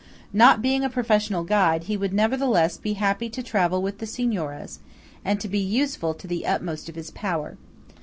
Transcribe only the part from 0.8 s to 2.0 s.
a professional guide, he